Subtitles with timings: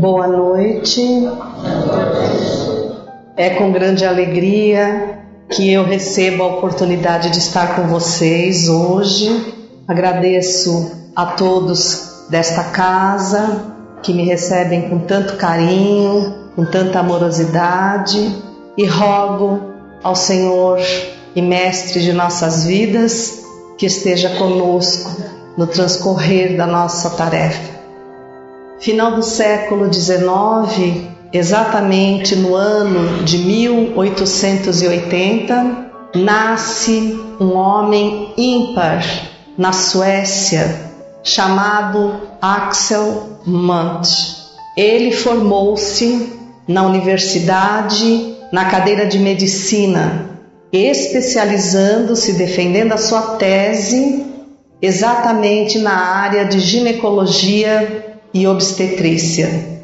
[0.00, 1.02] Boa noite.
[3.36, 5.18] É com grande alegria
[5.50, 9.54] que eu recebo a oportunidade de estar com vocês hoje.
[9.86, 18.42] Agradeço a todos desta casa que me recebem com tanto carinho, com tanta amorosidade
[18.78, 19.60] e rogo
[20.02, 20.80] ao Senhor
[21.36, 23.42] e Mestre de nossas vidas
[23.76, 25.10] que esteja conosco
[25.58, 27.79] no transcorrer da nossa tarefa.
[28.80, 39.04] Final do século XIX, exatamente no ano de 1880, nasce um homem ímpar
[39.58, 40.88] na Suécia
[41.22, 44.08] chamado Axel Munt.
[44.74, 46.32] Ele formou-se
[46.66, 50.40] na universidade na cadeira de medicina,
[50.72, 54.24] especializando-se, defendendo a sua tese
[54.80, 59.80] exatamente na área de ginecologia e obstetrícia.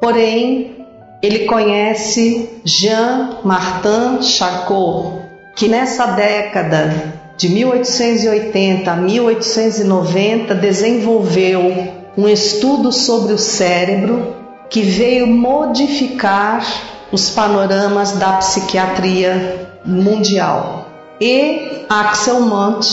[0.00, 0.76] Porém,
[1.22, 5.22] ele conhece Jean Martin Charcot,
[5.56, 14.34] que nessa década de 1880 a 1890 desenvolveu um estudo sobre o cérebro
[14.70, 16.66] que veio modificar
[17.12, 20.88] os panoramas da psiquiatria mundial.
[21.20, 22.86] E Axel Munt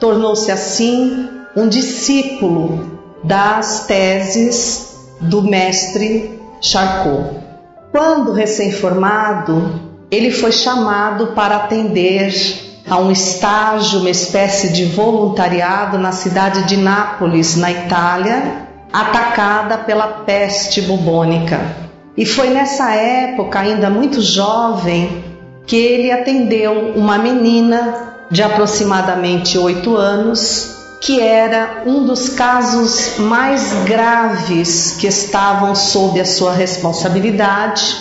[0.00, 7.38] tornou-se assim um discípulo das teses do mestre Charcot.
[7.90, 12.32] Quando recém-formado, ele foi chamado para atender
[12.88, 20.06] a um estágio, uma espécie de voluntariado na cidade de Nápoles, na Itália, atacada pela
[20.24, 21.60] peste bubônica.
[22.16, 25.24] E foi nessa época, ainda muito jovem,
[25.66, 33.72] que ele atendeu uma menina de aproximadamente oito anos, que era um dos casos mais
[33.84, 37.96] graves que estavam sob a sua responsabilidade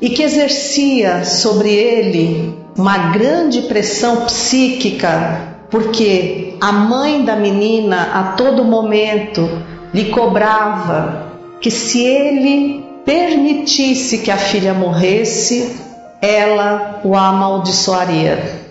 [0.00, 8.22] e que exercia sobre ele uma grande pressão psíquica, porque a mãe da menina a
[8.32, 9.48] todo momento
[9.92, 11.30] lhe cobrava
[11.60, 15.76] que se ele permitisse que a filha morresse,
[16.20, 18.69] ela o amaldiçoaria.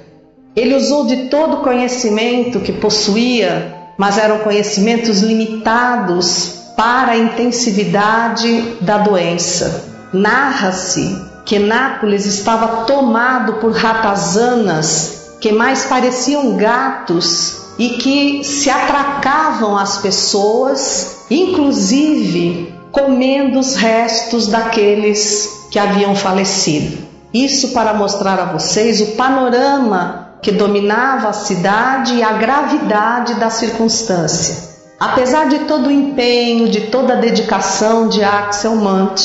[0.59, 8.75] Ele usou de todo o conhecimento que possuía, mas eram conhecimentos limitados para a intensividade
[8.81, 9.85] da doença.
[10.11, 11.15] Narra-se
[11.45, 19.99] que Nápoles estava tomado por ratazanas que mais pareciam gatos e que se atracavam às
[19.99, 26.97] pessoas, inclusive comendo os restos daqueles que haviam falecido.
[27.33, 33.49] Isso para mostrar a vocês o panorama que dominava a cidade e a gravidade da
[33.49, 34.69] circunstância.
[34.99, 39.21] Apesar de todo o empenho, de toda a dedicação de Axel Mant,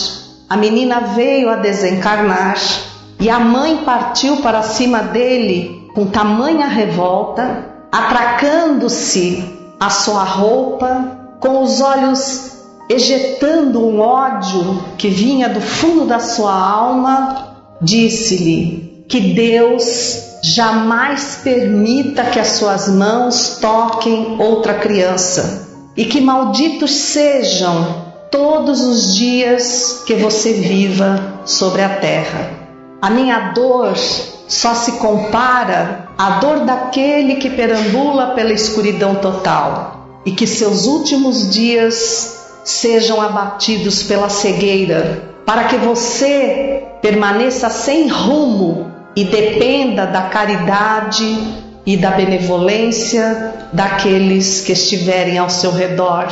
[0.49, 2.57] a menina veio a desencarnar
[3.19, 9.45] e a mãe partiu para cima dele com tamanha revolta, atracando-se
[9.81, 12.53] a sua roupa, com os olhos
[12.89, 22.25] ejetando um ódio que vinha do fundo da sua alma, disse-lhe que Deus jamais permita
[22.25, 25.67] que as suas mãos toquem outra criança
[25.97, 32.51] e que malditos sejam todos os dias que você viva sobre a terra.
[33.01, 40.33] A minha dor só se compara à dor daquele que perambula pela escuridão total e
[40.33, 49.25] que seus últimos dias sejam abatidos pela cegueira, para que você permaneça sem rumo e
[49.25, 56.29] dependa da caridade e da benevolência daqueles que estiverem ao seu redor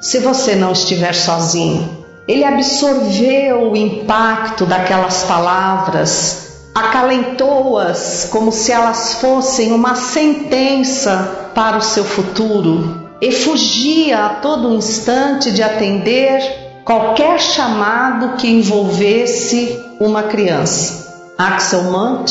[0.00, 2.04] se você não estiver sozinho.
[2.26, 11.82] Ele absorveu o impacto daquelas palavras, acalentou-as como se elas fossem uma sentença para o
[11.82, 21.05] seu futuro e fugia a todo instante de atender qualquer chamado que envolvesse uma criança.
[21.38, 22.30] Axel Mant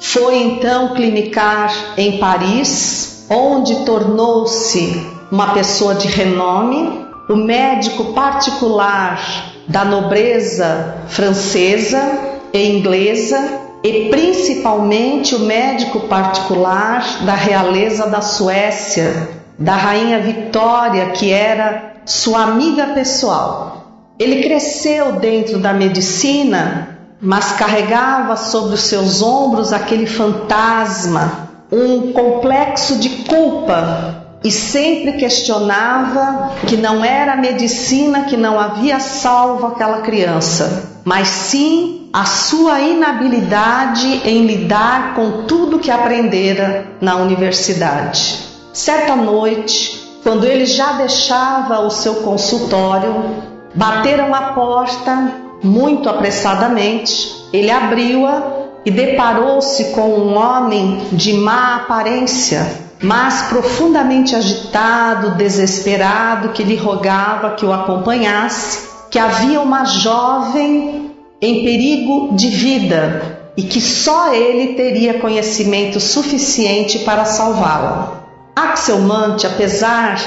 [0.00, 9.20] foi então clinicar em Paris, onde tornou-se uma pessoa de renome, o médico particular
[9.68, 12.18] da nobreza francesa
[12.52, 21.30] e inglesa e principalmente o médico particular da realeza da Suécia, da rainha Vitória, que
[21.30, 23.86] era sua amiga pessoal.
[24.18, 26.91] Ele cresceu dentro da medicina,
[27.22, 36.50] mas carregava sobre os seus ombros aquele fantasma, um complexo de culpa e sempre questionava
[36.66, 42.80] que não era a medicina que não havia salvo aquela criança, mas sim a sua
[42.80, 48.50] inabilidade em lidar com tudo que aprendera na universidade.
[48.72, 53.14] Certa noite, quando ele já deixava o seu consultório,
[53.74, 57.46] bateram a porta muito apressadamente.
[57.52, 62.66] Ele abriu-a e deparou-se com um homem de má aparência,
[63.00, 71.10] mas profundamente agitado, desesperado, que lhe rogava que o acompanhasse, que havia uma jovem
[71.40, 78.22] em perigo de vida e que só ele teria conhecimento suficiente para salvá-la.
[78.54, 80.20] Axel Mante, apesar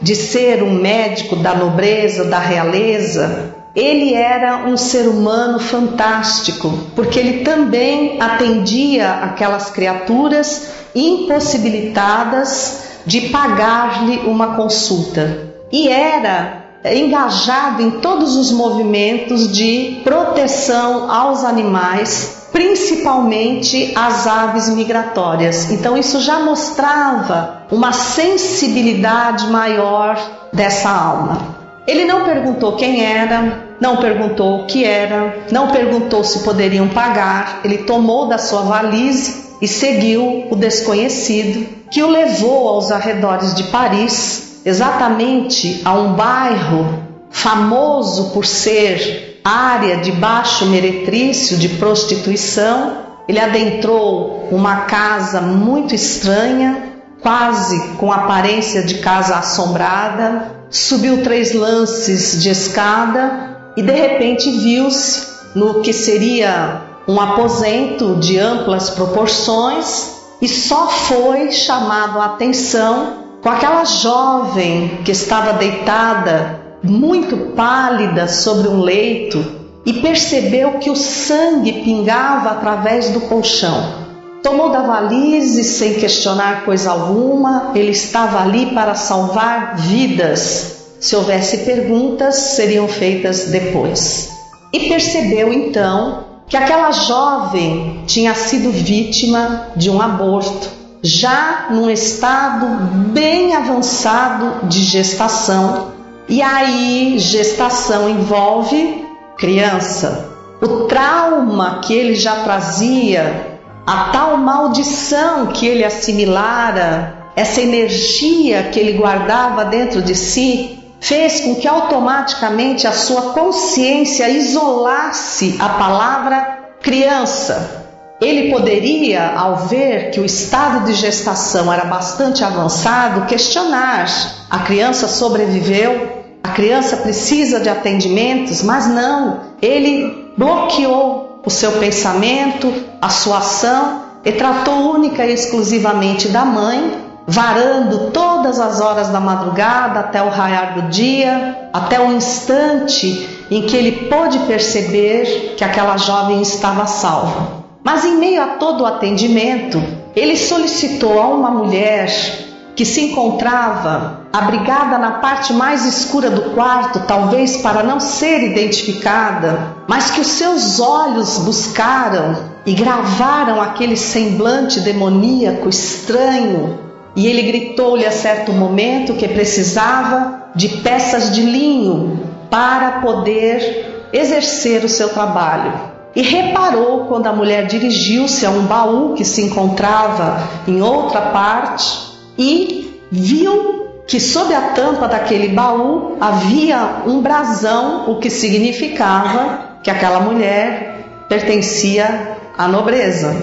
[0.00, 7.18] de ser um médico da nobreza, da realeza, ele era um ser humano fantástico, porque
[7.18, 15.52] ele também atendia aquelas criaturas impossibilitadas de pagar-lhe uma consulta.
[15.70, 25.70] E era engajado em todos os movimentos de proteção aos animais, principalmente as aves migratórias.
[25.70, 30.18] Então, isso já mostrava uma sensibilidade maior
[30.52, 31.61] dessa alma.
[31.86, 37.60] Ele não perguntou quem era, não perguntou o que era, não perguntou se poderiam pagar,
[37.64, 43.64] ele tomou da sua valise e seguiu o desconhecido, que o levou aos arredores de
[43.64, 53.02] Paris, exatamente a um bairro famoso por ser área de baixo meretrício de prostituição.
[53.28, 56.91] Ele adentrou uma casa muito estranha,
[57.22, 65.32] quase com aparência de casa assombrada, subiu três lances de escada e de repente viu-se
[65.54, 73.48] no que seria um aposento de amplas proporções e só foi chamado a atenção com
[73.48, 79.44] aquela jovem que estava deitada, muito pálida, sobre um leito
[79.84, 84.01] e percebeu que o sangue pingava através do colchão.
[84.42, 90.72] Tomou da valise sem questionar coisa alguma, ele estava ali para salvar vidas
[91.02, 94.30] se houvesse perguntas, seriam feitas depois.
[94.72, 100.68] E percebeu então que aquela jovem tinha sido vítima de um aborto,
[101.02, 102.66] já num estado
[103.12, 105.88] bem avançado de gestação.
[106.28, 109.04] E aí, gestação envolve
[109.36, 110.28] criança.
[110.62, 113.51] O trauma que ele já trazia,
[113.86, 121.40] a tal maldição que ele assimilara, essa energia que ele guardava dentro de si, fez
[121.40, 127.80] com que automaticamente a sua consciência isolasse a palavra criança.
[128.20, 134.06] Ele poderia, ao ver que o estado de gestação era bastante avançado, questionar:
[134.48, 136.22] a criança sobreviveu?
[136.44, 138.62] A criança precisa de atendimentos?
[138.62, 146.28] Mas não, ele bloqueou o seu pensamento, a sua ação e tratou única e exclusivamente
[146.28, 152.12] da mãe varando todas as horas da madrugada até o raiar do dia, até o
[152.12, 157.62] instante em que ele pôde perceber que aquela jovem estava salva.
[157.84, 159.82] Mas em meio a todo o atendimento,
[160.14, 167.00] ele solicitou a uma mulher que se encontrava abrigada na parte mais escura do quarto,
[167.06, 174.80] talvez para não ser identificada, mas que os seus olhos buscaram e gravaram aquele semblante
[174.80, 176.78] demoníaco estranho
[177.14, 184.82] e ele gritou-lhe a certo momento que precisava de peças de linho para poder exercer
[184.84, 185.92] o seu trabalho.
[186.14, 192.11] E reparou quando a mulher dirigiu-se a um baú que se encontrava em outra parte
[192.38, 199.90] e viu que sob a tampa daquele baú havia um brasão, o que significava que
[199.90, 203.34] aquela mulher pertencia à nobreza.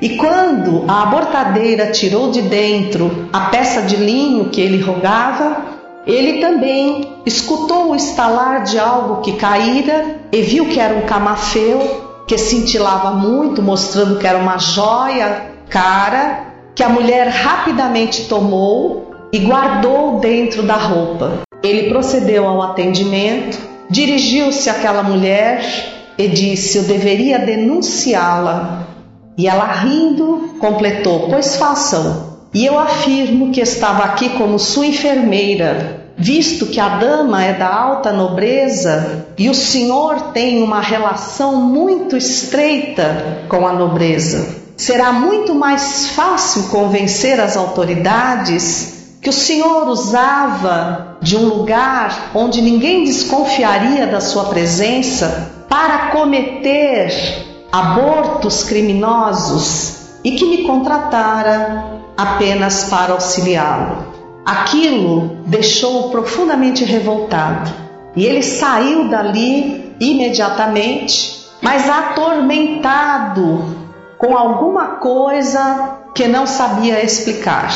[0.00, 5.62] E quando a abortadeira tirou de dentro a peça de linho que ele rogava,
[6.06, 12.24] ele também escutou o estalar de algo que caíra e viu que era um camafeu
[12.26, 19.38] que cintilava muito, mostrando que era uma joia cara que a mulher rapidamente tomou e
[19.38, 21.42] guardou dentro da roupa.
[21.62, 25.64] Ele procedeu ao atendimento, dirigiu-se àquela mulher
[26.18, 28.86] e disse: Eu deveria denunciá-la
[29.36, 32.32] e ela rindo completou: Pois façam.
[32.54, 37.74] E eu afirmo que estava aqui como sua enfermeira, visto que a dama é da
[37.74, 44.61] alta nobreza e o senhor tem uma relação muito estreita com a nobreza.
[44.82, 52.60] Será muito mais fácil convencer as autoridades que o Senhor usava de um lugar onde
[52.60, 57.12] ninguém desconfiaria da sua presença para cometer
[57.70, 64.04] abortos criminosos e que me contratara apenas para auxiliá-lo.
[64.44, 67.70] Aquilo deixou-o profundamente revoltado
[68.16, 73.80] e ele saiu dali imediatamente, mas atormentado
[74.22, 77.74] com alguma coisa que não sabia explicar.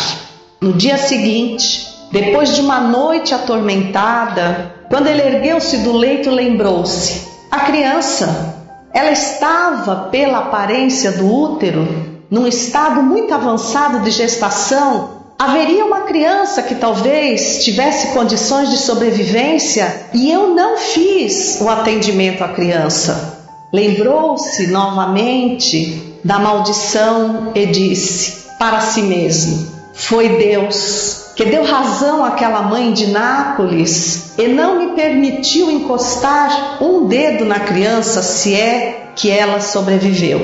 [0.61, 7.59] No dia seguinte, depois de uma noite atormentada, quando ele ergueu-se do leito, lembrou-se: a
[7.61, 8.55] criança,
[8.95, 15.17] ela estava, pela aparência do útero, num estado muito avançado de gestação.
[15.37, 22.45] Haveria uma criança que talvez tivesse condições de sobrevivência e eu não fiz o atendimento
[22.45, 23.37] à criança.
[23.73, 32.63] Lembrou-se novamente da maldição e disse para si mesmo: Foi Deus que deu razão àquela
[32.63, 39.31] mãe de Nápoles e não me permitiu encostar um dedo na criança, se é que
[39.31, 40.41] ela sobreviveu.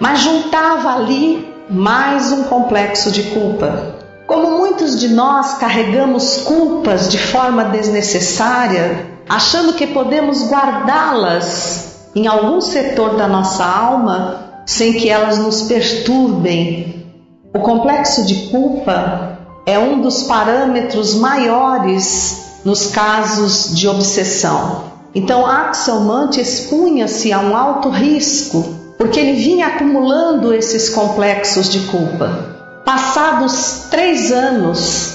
[0.00, 3.96] Mas juntava ali mais um complexo de culpa.
[4.26, 12.60] Como muitos de nós carregamos culpas de forma desnecessária, achando que podemos guardá-las em algum
[12.60, 17.06] setor da nossa alma sem que elas nos perturbem.
[17.54, 24.84] O complexo de culpa é um dos parâmetros maiores nos casos de obsessão.
[25.14, 28.62] Então, Axel Mant expunha-se a um alto risco,
[28.98, 32.82] porque ele vinha acumulando esses complexos de culpa.
[32.84, 35.14] Passados três anos,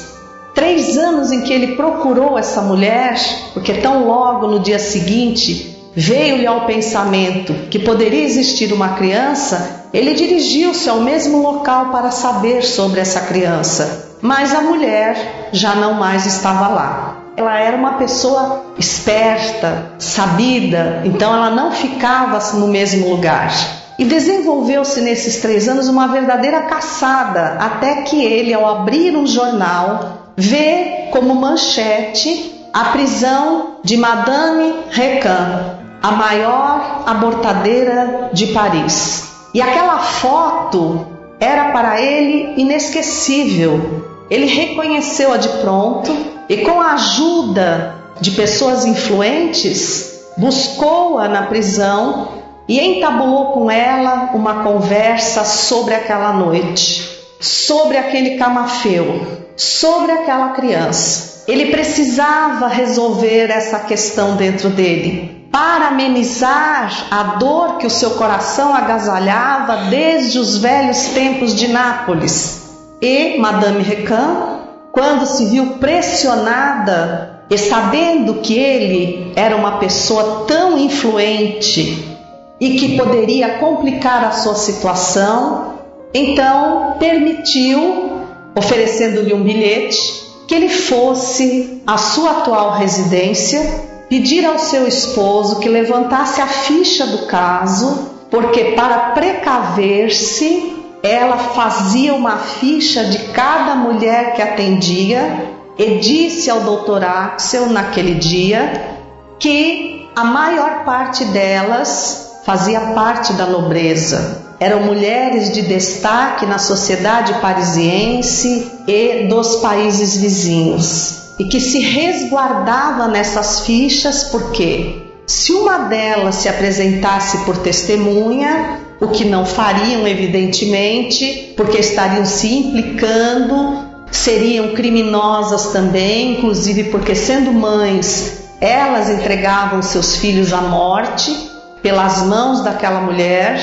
[0.55, 3.19] três anos em que ele procurou essa mulher,
[3.53, 10.14] porque tão logo no dia seguinte veio-lhe ao pensamento que poderia existir uma criança, ele
[10.14, 16.26] dirigiu-se ao mesmo local para saber sobre essa criança mas a mulher já não mais
[16.26, 17.18] estava lá.
[17.36, 23.52] Ela era uma pessoa esperta, sabida, então ela não ficava no mesmo lugar.
[24.00, 30.32] E desenvolveu-se nesses três anos uma verdadeira caçada, até que ele, ao abrir um jornal,
[30.38, 39.24] vê como manchete a prisão de Madame Recan, a maior abortadeira de Paris.
[39.53, 41.07] E aquela foto
[41.39, 46.13] era para ele inesquecível, ele reconheceu-a de pronto
[46.50, 52.27] e, com a ajuda de pessoas influentes, buscou-a na prisão
[52.67, 61.43] e entabulou com ela uma conversa sobre aquela noite, sobre aquele camafeu, sobre aquela criança.
[61.48, 68.74] Ele precisava resolver essa questão dentro dele para amenizar a dor que o seu coração
[68.74, 72.72] agasalhava desde os velhos tempos de Nápoles.
[73.00, 80.75] E Madame Recan, quando se viu pressionada e sabendo que ele era uma pessoa tão
[80.75, 82.17] influente
[82.60, 85.75] e que poderia complicar a sua situação,
[86.15, 88.24] então permitiu,
[88.57, 90.00] oferecendo-lhe um bilhete,
[90.48, 97.03] que ele fosse à sua atual residência pedir ao seu esposo que levantasse a ficha
[97.08, 105.98] do caso, porque para precaver-se ela fazia uma ficha de cada mulher que atendia e
[105.98, 109.00] disse ao doutor Axel naquele dia
[109.39, 114.43] que a maior parte delas fazia parte da nobreza.
[114.60, 121.23] Eram mulheres de destaque na sociedade parisiense e dos países vizinhos.
[121.40, 129.08] E que se resguardava nessas fichas porque se uma delas se apresentasse por testemunha, o
[129.08, 138.44] que não fariam, evidentemente, porque estariam se implicando, seriam criminosas também, inclusive porque, sendo mães,
[138.62, 141.36] elas entregavam seus filhos à morte
[141.82, 143.60] pelas mãos daquela mulher.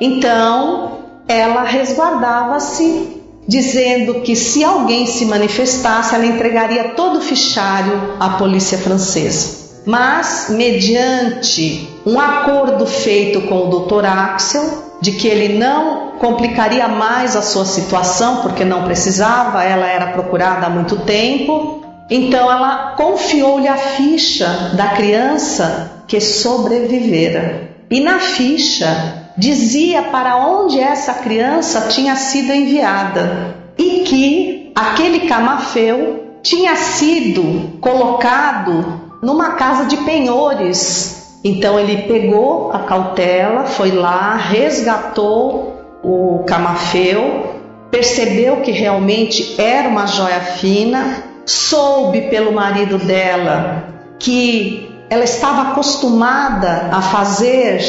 [0.00, 3.17] Então, ela resguardava-se,
[3.48, 10.48] dizendo que se alguém se manifestasse, ela entregaria todo o fichário à polícia francesa mas
[10.50, 14.04] mediante um acordo feito com o Dr.
[14.04, 20.08] Axel de que ele não complicaria mais a sua situação, porque não precisava, ela era
[20.08, 21.82] procurada há muito tempo.
[22.10, 27.70] Então ela confiou-lhe a ficha da criança que sobrevivera.
[27.90, 36.40] E na ficha dizia para onde essa criança tinha sido enviada e que aquele camafeu
[36.42, 41.38] tinha sido colocado numa casa de penhores.
[41.42, 47.58] Então ele pegou a cautela, foi lá, resgatou o camafeu
[47.90, 53.84] percebeu que realmente era uma joia fina, soube pelo marido dela
[54.18, 57.80] que ela estava acostumada a fazer,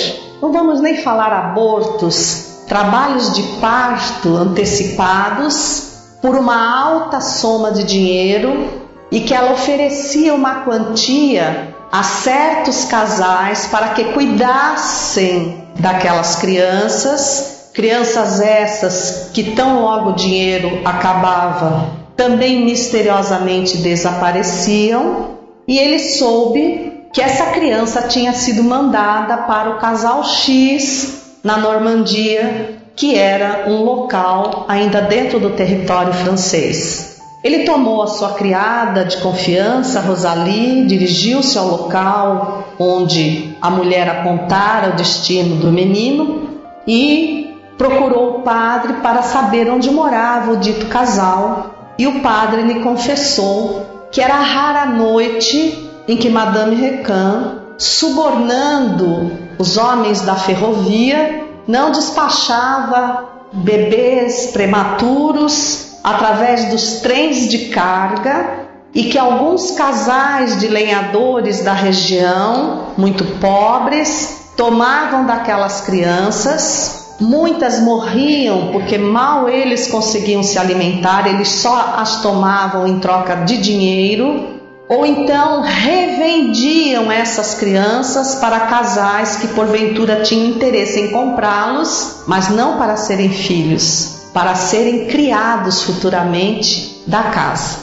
[0.42, 5.90] não vamos nem falar abortos, trabalhos de parto antecipados
[6.22, 8.68] por uma alta soma de dinheiro
[9.12, 18.40] e que ela oferecia uma quantia a certos casais para que cuidassem daquelas crianças, crianças
[18.40, 27.48] essas que tão logo o dinheiro acabava, também misteriosamente desapareciam, e ele soube que essa
[27.48, 35.02] criança tinha sido mandada para o casal X na Normandia, que era um local ainda
[35.02, 37.18] dentro do território francês.
[37.42, 44.90] Ele tomou a sua criada de confiança, Rosalie, dirigiu-se ao local onde a mulher apontara
[44.90, 51.94] o destino do menino e procurou o padre para saber onde morava o dito casal.
[51.98, 59.78] E o padre lhe confessou que era rara noite em que Madame Recan, subornando os
[59.78, 69.70] homens da ferrovia, não despachava bebês prematuros através dos trens de carga e que alguns
[69.70, 77.18] casais de lenhadores da região, muito pobres, tomavam daquelas crianças.
[77.20, 83.58] Muitas morriam porque mal eles conseguiam se alimentar, eles só as tomavam em troca de
[83.58, 84.59] dinheiro,
[84.90, 92.78] ou então revendiam essas crianças para casais que porventura tinham interesse em comprá-los, mas não
[92.78, 97.80] para serem filhos para serem criados futuramente da casa.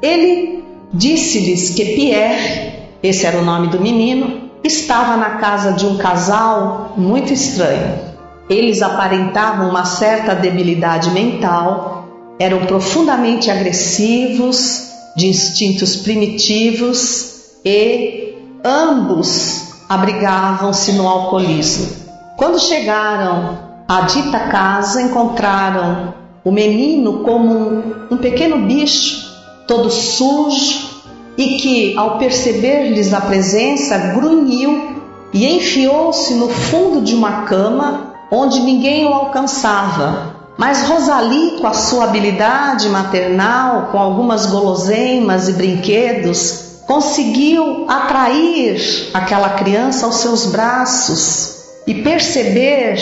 [0.00, 5.96] Ele disse-lhes que Pierre, esse era o nome do menino, estava na casa de um
[5.96, 8.10] casal muito estranho.
[8.48, 20.92] Eles aparentavam uma certa debilidade mental, eram profundamente agressivos, de instintos primitivos e ambos abrigavam-se
[20.92, 21.88] no alcoolismo.
[22.36, 27.82] Quando chegaram a dita casa encontraram o menino como um,
[28.12, 29.34] um pequeno bicho,
[29.66, 30.90] todo sujo,
[31.36, 38.60] e que, ao perceber-lhes a presença, grunhiu e enfiou-se no fundo de uma cama onde
[38.60, 40.39] ninguém o alcançava.
[40.60, 49.48] Mas Rosalie, com a sua habilidade maternal, com algumas guloseimas e brinquedos, conseguiu atrair aquela
[49.54, 52.96] criança aos seus braços e perceber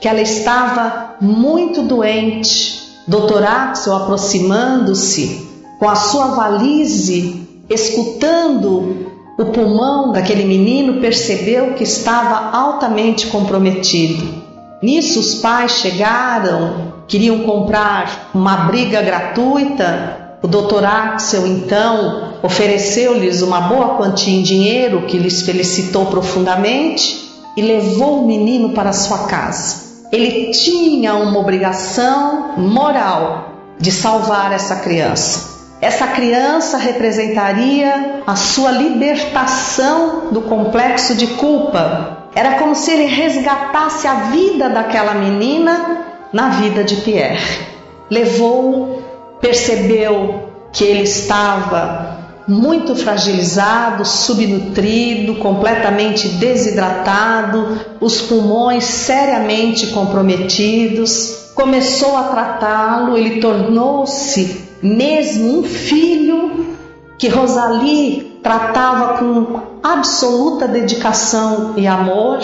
[0.00, 2.78] que ela estava muito doente.
[3.08, 3.42] Dr.
[3.42, 5.48] Axel, aproximando-se
[5.80, 14.49] com a sua valise, escutando o pulmão daquele menino, percebeu que estava altamente comprometido.
[14.82, 20.38] Nisso, os pais chegaram, queriam comprar uma briga gratuita.
[20.42, 20.84] O Dr.
[20.84, 28.26] Axel, então, ofereceu-lhes uma boa quantia em dinheiro, que lhes felicitou profundamente, e levou o
[28.26, 35.48] menino para sua casa ele tinha uma obrigação moral de salvar essa criança.
[35.80, 42.19] Essa criança representaria a sua libertação do complexo de culpa.
[42.34, 47.66] Era como se ele resgatasse a vida daquela menina na vida de Pierre.
[48.08, 49.02] Levou,
[49.40, 61.50] percebeu que ele estava muito fragilizado, subnutrido, completamente desidratado, os pulmões seriamente comprometidos.
[61.54, 66.76] Começou a tratá-lo, ele tornou-se mesmo um filho
[67.18, 72.40] que Rosalie tratava com absoluta dedicação e amor.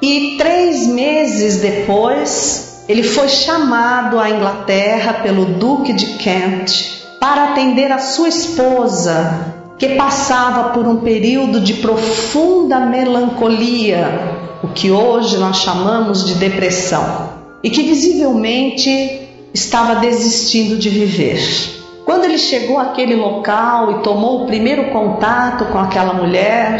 [0.00, 7.90] E três meses depois, ele foi chamado à Inglaterra pelo Duque de Kent para atender
[7.90, 15.58] a sua esposa, que passava por um período de profunda melancolia, o que hoje nós
[15.58, 17.30] chamamos de depressão,
[17.62, 21.75] e que visivelmente estava desistindo de viver.
[22.06, 26.78] Quando ele chegou àquele local e tomou o primeiro contato com aquela mulher,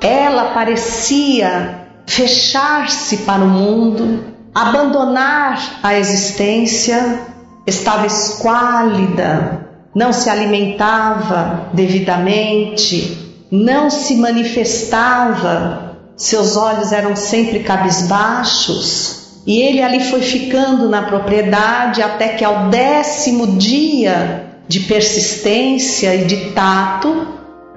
[0.00, 7.20] ela parecia fechar-se para o mundo, abandonar a existência
[7.64, 19.18] estava esquálida, não se alimentava devidamente, não se manifestava, seus olhos eram sempre cabisbaixos.
[19.46, 26.24] E ele ali foi ficando na propriedade até que, ao décimo dia de persistência e
[26.26, 27.26] de tato,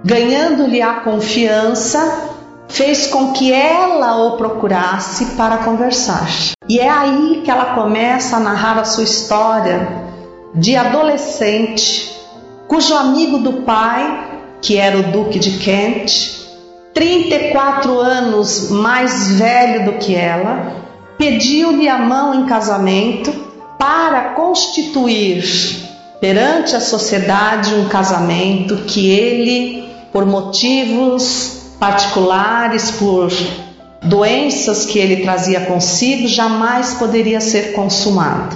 [0.03, 2.29] ganhando-lhe a confiança,
[2.67, 6.27] fez com que ela o procurasse para conversar.
[6.67, 9.87] E é aí que ela começa a narrar a sua história
[10.53, 12.13] de adolescente,
[12.67, 14.29] cujo amigo do pai,
[14.61, 16.41] que era o Duque de Kent,
[16.93, 20.73] 34 anos mais velho do que ela,
[21.17, 23.31] pediu-lhe a mão em casamento
[23.77, 25.80] para constituir
[26.21, 33.29] perante a sociedade um casamento que ele, por motivos particulares, por
[34.03, 38.55] doenças que ele trazia consigo, jamais poderia ser consumado.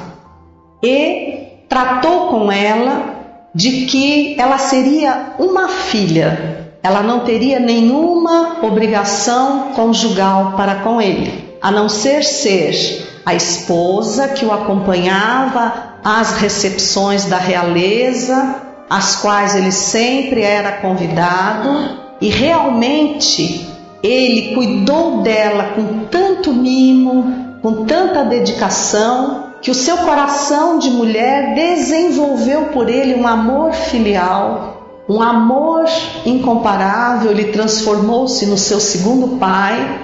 [0.82, 9.72] E tratou com ela de que ela seria uma filha ela não teria nenhuma obrigação
[9.74, 17.26] conjugal para com ele, a não ser ser a esposa que o acompanhava às recepções
[17.26, 23.68] da realeza, às quais ele sempre era convidado, e realmente
[24.04, 31.56] ele cuidou dela com tanto mimo, com tanta dedicação, que o seu coração de mulher
[31.56, 34.76] desenvolveu por ele um amor filial
[35.08, 35.86] um amor
[36.26, 40.02] incomparável, ele transformou-se no seu segundo pai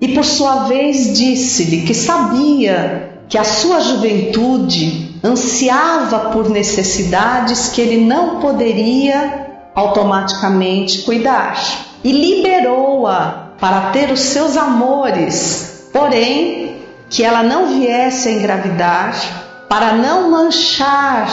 [0.00, 7.80] e, por sua vez, disse-lhe que sabia que a sua juventude ansiava por necessidades que
[7.80, 11.60] ele não poderia automaticamente cuidar
[12.02, 16.76] e liberou-a para ter os seus amores, porém
[17.08, 19.14] que ela não viesse a engravidar
[19.68, 21.28] para não manchar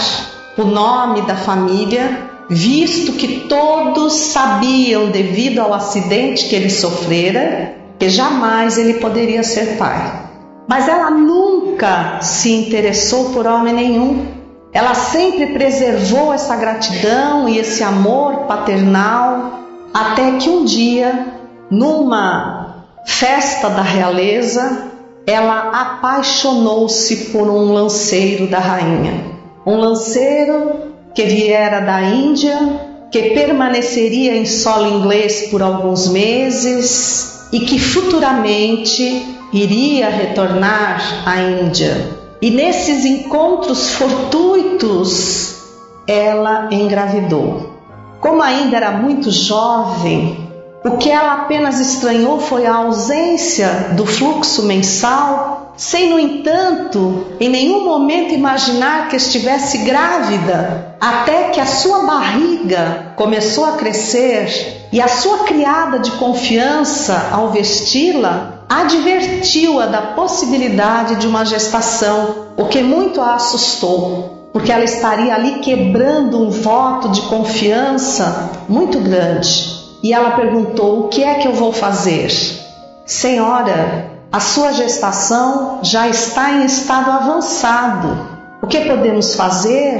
[0.58, 8.10] o nome da família visto que todos sabiam, devido ao acidente que ele sofrera, que
[8.10, 10.29] jamais ele poderia ser pai.
[10.70, 14.28] Mas ela nunca se interessou por homem nenhum.
[14.72, 21.26] Ela sempre preservou essa gratidão e esse amor paternal, até que um dia,
[21.72, 24.92] numa festa da realeza,
[25.26, 29.24] ela apaixonou-se por um lanceiro da rainha.
[29.66, 30.84] Um lanceiro
[31.16, 32.56] que viera da Índia,
[33.12, 42.20] que permaneceria em solo inglês por alguns meses e que futuramente iria retornar à Índia.
[42.42, 45.56] E nesses encontros fortuitos,
[46.08, 47.70] ela engravidou.
[48.22, 50.50] Como ainda era muito jovem,
[50.84, 57.50] o que ela apenas estranhou foi a ausência do fluxo mensal, sem, no entanto, em
[57.50, 65.02] nenhum momento imaginar que estivesse grávida, até que a sua barriga começou a crescer e
[65.02, 72.84] a sua criada de confiança, ao vesti-la, advertiu-a da possibilidade de uma gestação, o que
[72.84, 79.80] muito a assustou, porque ela estaria ali quebrando um voto de confiança muito grande.
[80.04, 82.32] E ela perguntou: O que é que eu vou fazer?
[83.06, 88.40] Senhora, a sua gestação já está em estado avançado.
[88.62, 90.00] O que podemos fazer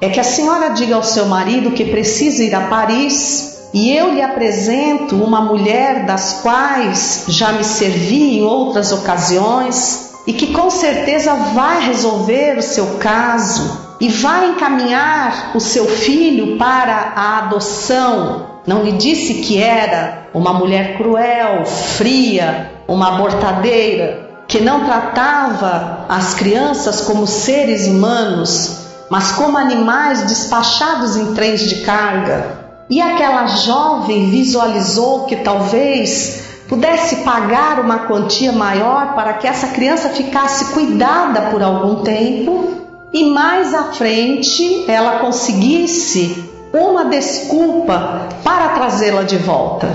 [0.00, 4.14] é que a senhora diga ao seu marido que precisa ir a Paris e eu
[4.14, 10.70] lhe apresento uma mulher das quais já me servi em outras ocasiões e que com
[10.70, 18.48] certeza vai resolver o seu caso e vai encaminhar o seu filho para a adoção
[18.68, 26.34] não lhe disse que era uma mulher cruel, fria, uma abortadeira, que não tratava as
[26.34, 32.67] crianças como seres humanos, mas como animais despachados em trens de carga.
[32.90, 40.10] E aquela jovem visualizou que talvez pudesse pagar uma quantia maior para que essa criança
[40.10, 42.78] ficasse cuidada por algum tempo
[43.12, 49.88] e mais à frente ela conseguisse uma desculpa para trazê-la de volta.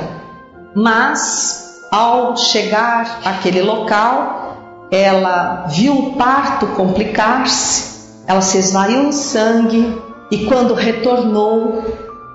[0.76, 10.02] Mas, ao chegar àquele local, ela viu o parto complicar-se, ela se esvaiu em sangue
[10.32, 11.84] e, quando retornou,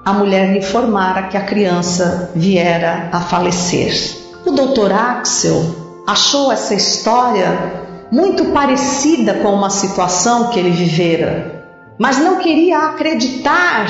[0.09, 4.16] a mulher lhe informara que a criança viera a falecer.
[4.47, 5.62] O doutor Axel
[6.07, 7.75] achou essa história
[8.11, 11.62] muito parecida com uma situação que ele vivera,
[11.99, 13.87] mas não queria acreditar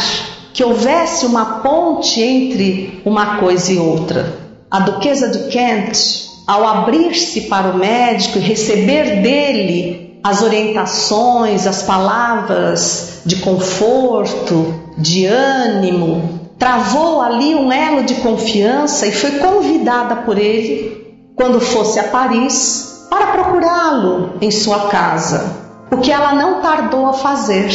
[0.52, 4.34] que houvesse uma ponte entre uma coisa e outra.
[4.68, 11.84] A duquesa de Kent, ao abrir-se para o médico e receber dele as orientações, as
[11.84, 20.36] palavras de conforto, de ânimo, travou ali um elo de confiança e foi convidada por
[20.36, 21.06] ele,
[21.36, 25.56] quando fosse a Paris, para procurá-lo em sua casa,
[25.90, 27.70] o que ela não tardou a fazer.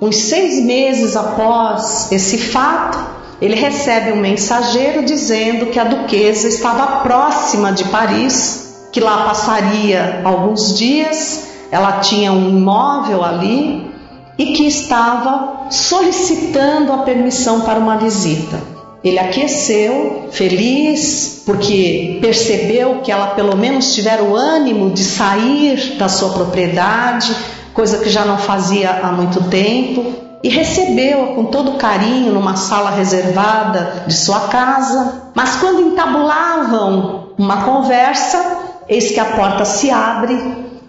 [0.00, 2.98] Uns seis meses após esse fato,
[3.42, 10.22] ele recebe um mensageiro dizendo que a duquesa estava próxima de Paris, que lá passaria
[10.24, 13.97] alguns dias, ela tinha um imóvel ali
[14.38, 18.56] e que estava solicitando a permissão para uma visita.
[19.02, 26.08] Ele aqueceu, feliz, porque percebeu que ela pelo menos tivera o ânimo de sair da
[26.08, 27.34] sua propriedade,
[27.74, 32.90] coisa que já não fazia há muito tempo, e recebeu-a com todo carinho numa sala
[32.90, 35.30] reservada de sua casa.
[35.34, 40.38] Mas quando entabulavam uma conversa, eis que a porta se abre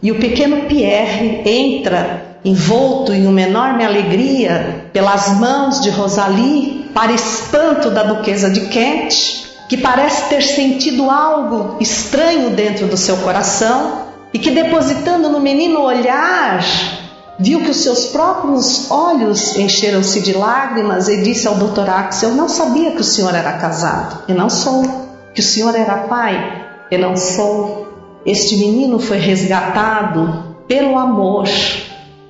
[0.01, 7.11] e o pequeno Pierre entra envolto em uma enorme alegria pelas mãos de Rosalie, para
[7.11, 14.07] espanto da duquesa de Kent, que parece ter sentido algo estranho dentro do seu coração
[14.33, 16.63] e que depositando no menino olhar,
[17.37, 21.89] viu que os seus próprios olhos encheram-se de lágrimas e disse ao Dr.
[21.89, 24.83] Axel: Eu não sabia que o senhor era casado, e não sou,
[25.33, 27.87] que o senhor era pai, e não sou.
[28.25, 31.47] Este menino foi resgatado pelo amor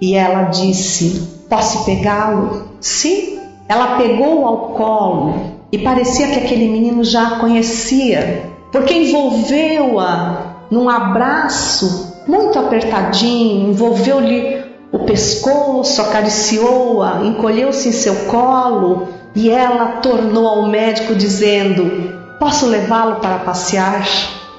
[0.01, 2.69] e ela disse: Posso pegá-lo?
[2.79, 3.39] Sim.
[3.67, 5.35] Ela pegou ao colo
[5.71, 14.63] e parecia que aquele menino já a conhecia, porque envolveu-a num abraço muito apertadinho, envolveu-lhe
[14.91, 23.17] o pescoço, acariciou-a, encolheu-se em seu colo e ela tornou ao médico dizendo: Posso levá-lo
[23.17, 24.07] para passear?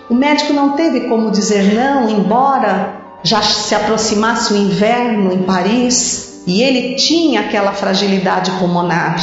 [0.08, 6.42] O médico não teve como dizer não, embora já se aproximasse o inverno em Paris
[6.46, 9.16] e ele tinha aquela fragilidade pulmonar.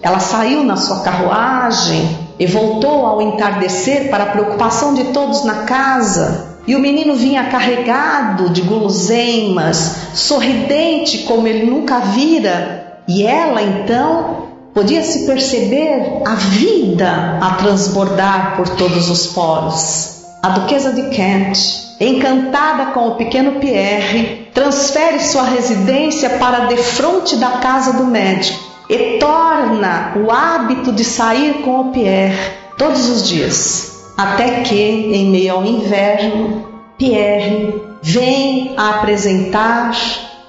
[0.00, 5.64] Ela saiu na sua carruagem e voltou ao entardecer para a preocupação de todos na
[5.64, 6.56] casa.
[6.66, 14.48] E o menino vinha carregado de guloseimas, sorridente como ele nunca vira, e ela então
[14.72, 20.22] podia se perceber a vida a transbordar por todos os poros.
[20.42, 27.52] A duquesa de Kent encantada com o pequeno Pierre, transfere sua residência para defronte da
[27.52, 34.12] casa do médico e torna o hábito de sair com o Pierre todos os dias,
[34.16, 36.66] até que, em meio ao inverno,
[36.98, 39.92] Pierre vem a apresentar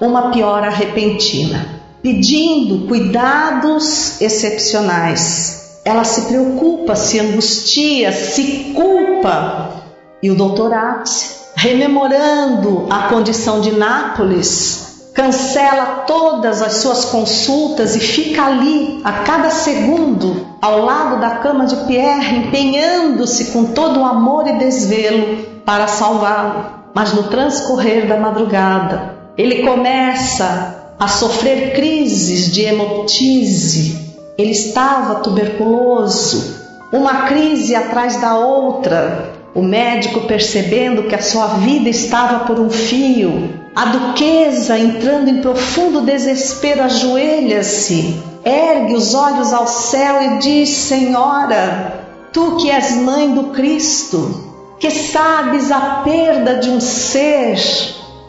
[0.02, 5.80] uma piora repentina, pedindo cuidados excepcionais.
[5.86, 9.84] Ela se preocupa, se angustia, se culpa.
[10.22, 18.02] E o doutor Axe rememorando a condição de Nápoles, cancela todas as suas consultas e
[18.02, 24.06] fica ali a cada segundo ao lado da cama de Pierre, empenhando-se com todo o
[24.06, 26.66] amor e desvelo para salvá-lo.
[26.94, 34.18] Mas no transcorrer da madrugada, ele começa a sofrer crises de hemoptise.
[34.38, 36.60] Ele estava tuberculoso,
[36.92, 42.70] uma crise atrás da outra, o médico, percebendo que a sua vida estava por um
[42.70, 50.70] fio, a duquesa, entrando em profundo desespero, ajoelha-se, ergue os olhos ao céu e diz:
[50.70, 57.60] Senhora, tu que és mãe do Cristo, que sabes a perda de um ser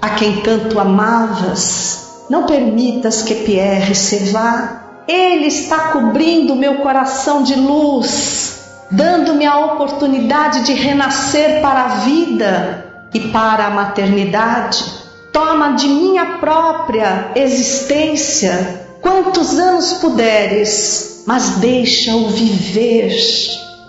[0.01, 4.83] a quem tanto amavas, não permitas que Pierre se vá.
[5.07, 8.54] Ele está cobrindo meu coração de luz
[8.95, 14.85] dando-me a oportunidade de renascer para a vida e para a maternidade.
[15.33, 23.17] Toma de minha própria existência quantos anos puderes, mas deixa-o viver.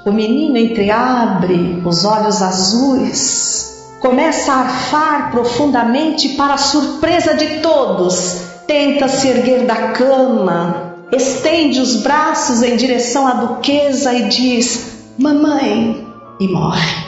[0.03, 8.37] O menino entreabre os olhos azuis, começa a arfar profundamente para a surpresa de todos.
[8.65, 16.05] Tenta se erguer da cama, estende os braços em direção à duquesa e diz: Mamãe!
[16.39, 17.05] E morre.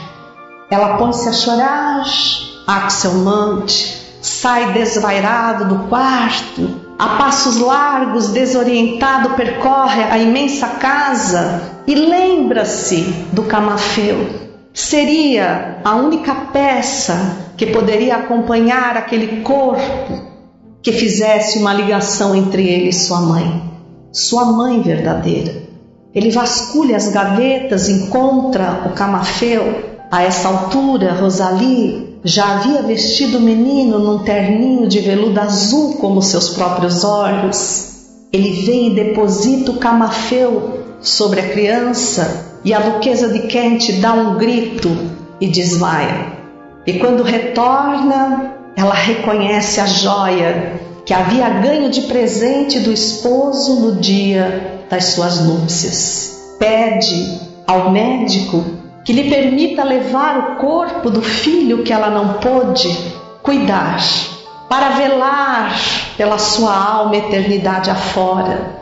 [0.70, 2.04] Ela põe-se a chorar,
[2.66, 11.94] Axel Mante sai desvairado do quarto, a passos largos, desorientado, percorre a imensa casa e
[11.94, 14.48] lembra-se do camafeu.
[14.74, 20.28] Seria a única peça que poderia acompanhar aquele corpo
[20.82, 23.62] que fizesse uma ligação entre ele e sua mãe,
[24.12, 25.67] sua mãe verdadeira.
[26.14, 29.98] Ele vasculha as gavetas, encontra o camafeu.
[30.10, 36.22] A essa altura, Rosalie já havia vestido o menino num terninho de veludo azul como
[36.22, 37.88] seus próprios olhos.
[38.32, 44.12] Ele vem e deposita o camafeu sobre a criança e a duquesa de Kent dá
[44.12, 44.90] um grito
[45.40, 46.32] e desmaia.
[46.86, 53.98] E quando retorna, ela reconhece a joia que havia ganho de presente do esposo no
[53.98, 56.56] dia das suas núpcias.
[56.58, 58.62] Pede ao médico
[59.06, 62.94] que lhe permita levar o corpo do filho que ela não pôde
[63.42, 63.98] cuidar,
[64.68, 65.74] para velar
[66.18, 68.76] pela sua alma eternidade afora.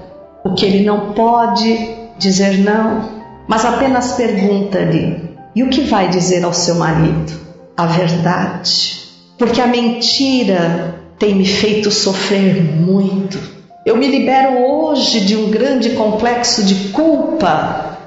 [0.44, 1.78] O que ele não pode
[2.18, 3.08] dizer não,
[3.46, 7.32] mas apenas pergunta-lhe: e o que vai dizer ao seu marido?
[7.76, 8.96] A verdade.
[9.38, 13.38] Porque a mentira tem me feito sofrer muito.
[13.84, 17.98] Eu me libero hoje de um grande complexo de culpa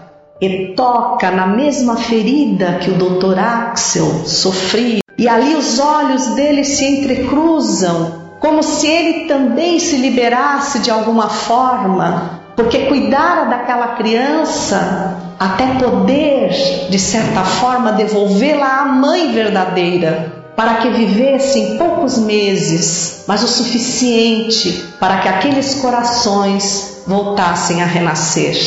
[0.41, 3.39] e toca na mesma ferida que o Dr.
[3.39, 5.00] Axel sofria.
[5.17, 11.30] E ali os olhos dele se entrecruzam, como se ele também se liberasse de alguma
[11.30, 16.50] forma, porque cuidara daquela criança até poder,
[16.89, 23.48] de certa forma, devolvê-la à mãe verdadeira, para que vivesse em poucos meses, mas o
[23.48, 28.58] suficiente para que aqueles corações voltassem a renascer.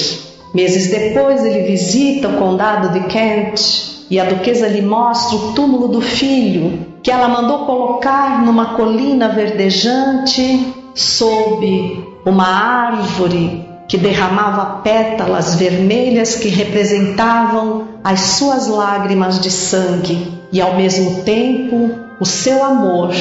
[0.55, 5.89] Meses depois, ele visita o condado de Kent e a duquesa lhe mostra o túmulo
[5.89, 15.57] do filho, que ela mandou colocar numa colina verdejante sob uma árvore que derramava pétalas
[15.57, 23.15] vermelhas que representavam as suas lágrimas de sangue e ao mesmo tempo o seu amor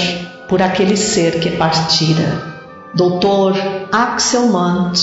[0.47, 2.51] por aquele ser que partira.
[2.93, 3.55] Doutor
[3.91, 4.99] Axel Mant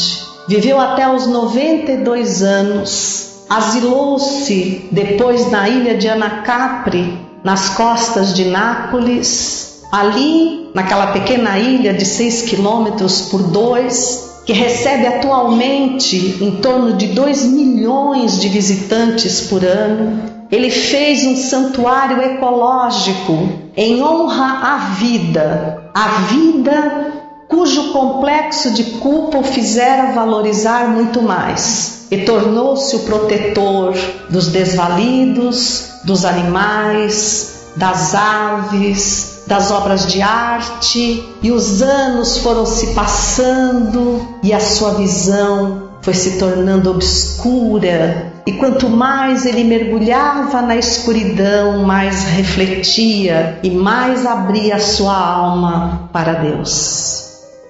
[0.46, 9.82] viveu até os 92 anos, asilou-se depois na ilha de Anacapri, nas costas de Nápoles,
[9.90, 17.08] ali naquela pequena ilha de 6 quilômetros por 2, que recebe atualmente em torno de
[17.08, 20.37] 2 milhões de visitantes por ano.
[20.50, 27.12] Ele fez um santuário ecológico em honra à vida, a vida
[27.48, 33.94] cujo complexo de culpa o fizera valorizar muito mais, e tornou-se o protetor
[34.30, 41.24] dos desvalidos, dos animais, das aves, das obras de arte.
[41.42, 48.32] E os anos foram se passando e a sua visão foi se tornando obscura.
[48.46, 56.32] E quanto mais ele mergulhava na escuridão, mais refletia e mais abria sua alma para
[56.34, 57.24] Deus.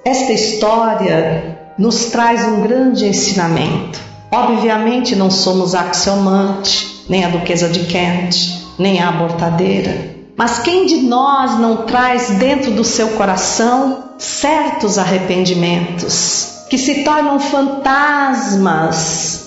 [0.04, 4.00] Esta história nos traz um grande ensinamento.
[4.30, 10.98] Obviamente não somos Axelmante, nem a Duquesa de Kent, nem a abortadeira, mas quem de
[10.98, 17.88] nós não traz dentro do seu coração certos arrependimentos que se tornam fantasmas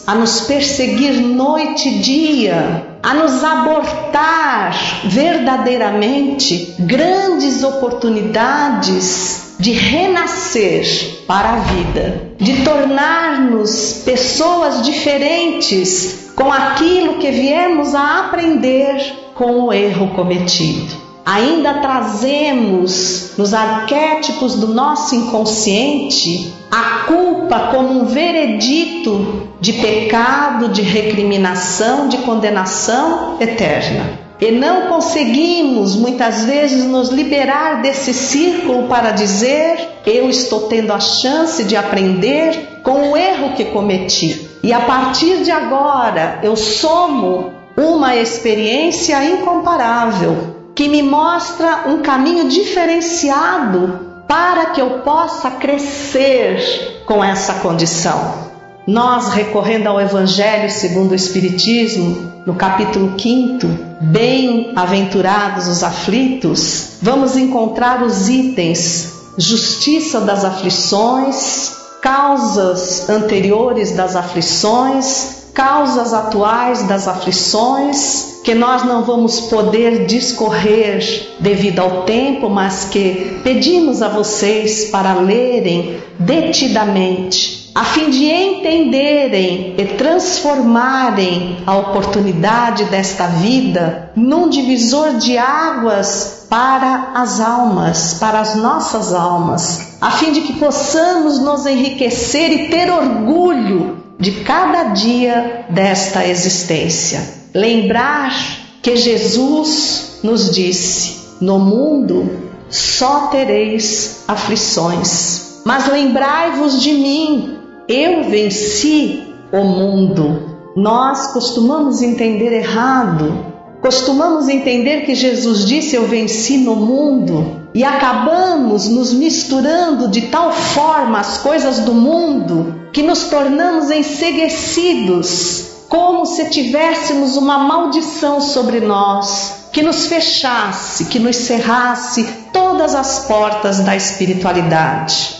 [0.07, 11.49] a nos perseguir noite e dia, a nos abortar verdadeiramente grandes oportunidades de renascer para
[11.53, 20.09] a vida, de tornar-nos pessoas diferentes com aquilo que viemos a aprender com o erro
[20.15, 21.00] cometido.
[21.25, 30.81] Ainda trazemos nos arquétipos do nosso inconsciente a culpa como um veredito de pecado, de
[30.81, 34.19] recriminação, de condenação eterna.
[34.39, 40.99] E não conseguimos muitas vezes nos liberar desse círculo para dizer: eu estou tendo a
[40.99, 44.49] chance de aprender com o erro que cometi.
[44.63, 52.47] E a partir de agora eu somo uma experiência incomparável que me mostra um caminho
[52.47, 58.51] diferenciado para que eu possa crescer com essa condição.
[58.87, 68.01] Nós, recorrendo ao Evangelho segundo o Espiritismo, no capítulo 5, Bem-aventurados os aflitos, vamos encontrar
[68.01, 78.83] os itens justiça das aflições, causas anteriores das aflições, causas atuais das aflições que nós
[78.83, 87.71] não vamos poder discorrer devido ao tempo, mas que pedimos a vocês para lerem detidamente,
[87.75, 97.11] a fim de entenderem e transformarem a oportunidade desta vida num divisor de águas para
[97.13, 102.91] as almas, para as nossas almas, a fim de que possamos nos enriquecer e ter
[102.91, 107.41] orgulho de cada dia desta existência.
[107.55, 108.31] Lembrar
[108.79, 112.29] que Jesus nos disse: No mundo
[112.69, 117.57] só tereis aflições, mas lembrai-vos de mim,
[117.87, 120.51] eu venci o mundo.
[120.75, 123.43] Nós costumamos entender errado,
[123.81, 130.51] costumamos entender que Jesus disse: Eu venci no mundo, e acabamos nos misturando de tal
[130.51, 138.79] forma as coisas do mundo que nos tornamos enseguecidos como se tivéssemos uma maldição sobre
[138.79, 142.23] nós, que nos fechasse, que nos cerrasse
[142.53, 145.35] todas as portas da espiritualidade.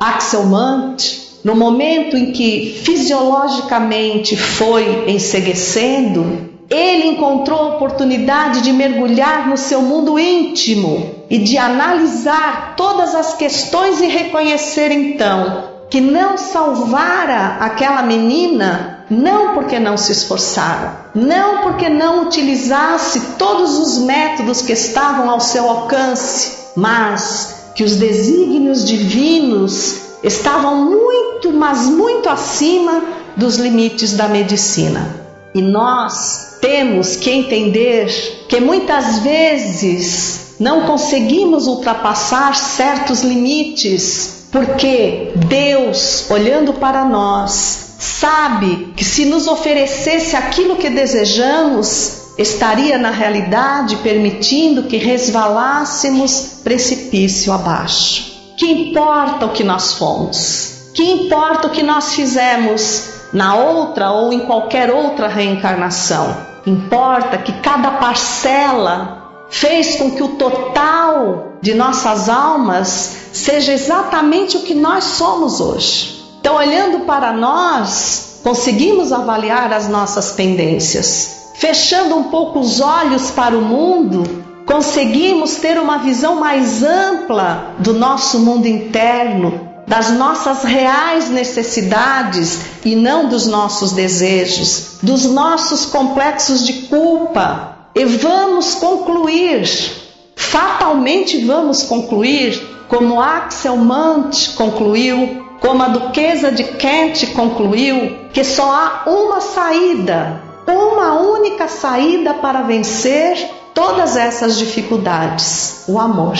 [0.00, 1.02] Axel Mant,
[1.42, 9.82] no momento em que fisiologicamente foi enseguecendo, ele encontrou a oportunidade de mergulhar no seu
[9.82, 18.02] mundo íntimo e de analisar todas as questões e reconhecer então que não salvara aquela
[18.02, 25.30] menina não porque não se esforçara, não porque não utilizasse todos os métodos que estavam
[25.30, 33.02] ao seu alcance, mas que os desígnios divinos estavam muito, mas muito acima
[33.36, 35.08] dos limites da medicina.
[35.54, 38.06] E nós temos que entender
[38.48, 49.04] que muitas vezes não conseguimos ultrapassar certos limites porque Deus, olhando para nós, sabe que
[49.04, 58.54] se nos oferecesse aquilo que desejamos, estaria na realidade permitindo que resvalássemos precipício abaixo.
[58.56, 60.90] Que importa o que nós fomos?
[60.94, 66.34] Que importa o que nós fizemos na outra ou em qualquer outra reencarnação?
[66.64, 74.60] Importa que cada parcela fez com que o total de nossas almas seja exatamente o
[74.60, 76.24] que nós somos hoje.
[76.38, 81.50] Então, olhando para nós, conseguimos avaliar as nossas pendências.
[81.56, 87.92] Fechando um pouco os olhos para o mundo, conseguimos ter uma visão mais ampla do
[87.92, 96.64] nosso mundo interno, das nossas reais necessidades e não dos nossos desejos, dos nossos complexos
[96.64, 100.05] de culpa, e vamos concluir,
[100.36, 108.70] fatalmente vamos concluir, como Axel Mant concluiu, como a Duquesa de Kent concluiu, que só
[108.70, 113.36] há uma saída, uma única saída para vencer
[113.74, 116.36] todas essas dificuldades: o amor.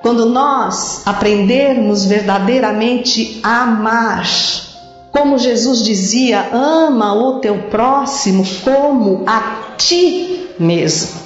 [0.00, 4.26] Quando nós aprendermos verdadeiramente a amar,
[5.10, 11.20] como Jesus dizia, ama o teu próximo como a ti mesmo.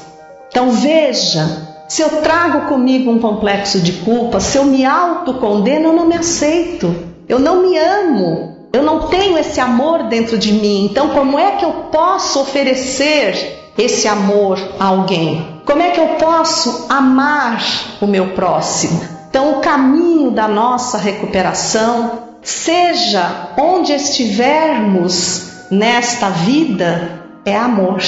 [0.48, 5.92] Então veja, se eu trago comigo um complexo de culpa, se eu me autocondeno, eu
[5.92, 6.94] não me aceito,
[7.28, 10.84] eu não me amo, eu não tenho esse amor dentro de mim.
[10.84, 15.60] Então, como é que eu posso oferecer esse amor a alguém?
[15.66, 17.60] Como é que eu posso amar
[18.00, 19.02] o meu próximo?
[19.28, 28.00] Então, o caminho da nossa recuperação, seja onde estivermos nesta vida, é amor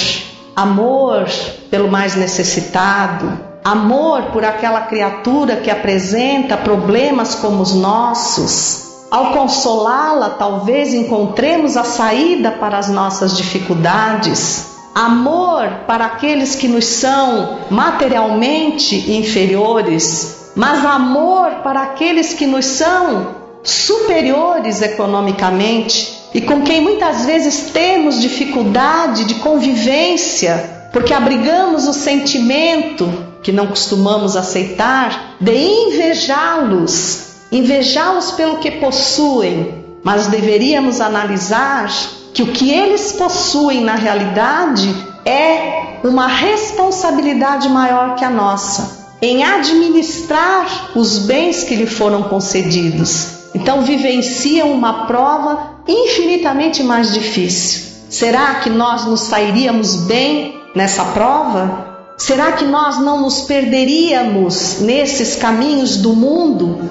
[0.54, 1.26] amor
[1.70, 9.06] pelo mais necessitado, amor por aquela criatura que apresenta problemas como os nossos.
[9.10, 14.66] Ao consolá-la, talvez encontremos a saída para as nossas dificuldades.
[14.94, 23.42] Amor para aqueles que nos são materialmente inferiores, mas amor para aqueles que nos são
[23.62, 33.31] superiores economicamente e com quem muitas vezes temos dificuldade de convivência, porque abrigamos o sentimento
[33.42, 41.90] que não costumamos aceitar de invejá-los, invejá-los pelo que possuem, mas deveríamos analisar
[42.32, 49.44] que o que eles possuem na realidade é uma responsabilidade maior que a nossa em
[49.44, 57.92] administrar os bens que lhe foram concedidos então vivenciam uma prova infinitamente mais difícil.
[58.08, 61.91] Será que nós nos sairíamos bem nessa prova?
[62.22, 66.88] Será que nós não nos perderíamos nesses caminhos do mundo?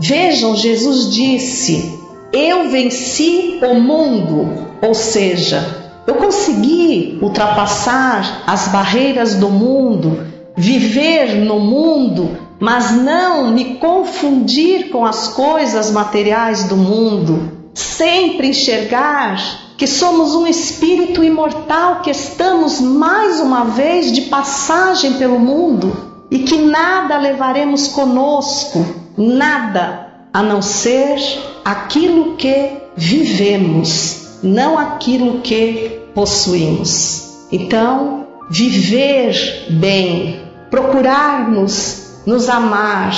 [0.00, 1.96] Vejam, Jesus disse:
[2.32, 11.60] Eu venci o mundo, ou seja, eu consegui ultrapassar as barreiras do mundo, viver no
[11.60, 20.34] mundo mas não me confundir com as coisas materiais do mundo, sempre enxergar que somos
[20.34, 27.18] um espírito imortal que estamos mais uma vez de passagem pelo mundo e que nada
[27.18, 28.84] levaremos conosco,
[29.16, 31.16] nada a não ser
[31.64, 37.48] aquilo que vivemos, não aquilo que possuímos.
[37.50, 43.14] Então, viver bem, procurarmos nos amar,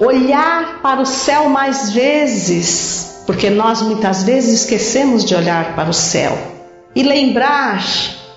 [0.00, 5.94] olhar para o céu mais vezes, porque nós muitas vezes esquecemos de olhar para o
[5.94, 6.38] céu,
[6.94, 7.84] e lembrar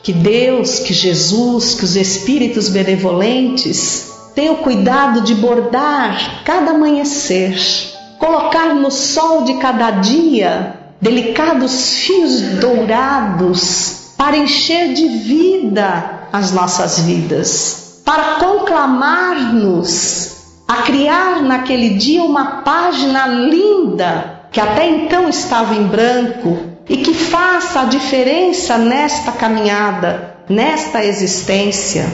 [0.02, 7.56] que Deus, que Jesus, que os espíritos benevolentes têm o cuidado de bordar cada amanhecer,
[8.18, 17.00] colocar no sol de cada dia delicados fios dourados para encher de vida as nossas
[17.00, 20.34] vidas, para conclamar-nos
[20.68, 27.14] a criar naquele dia uma página linda que até então estava em branco e que
[27.14, 32.06] faça a diferença nesta caminhada, nesta existência.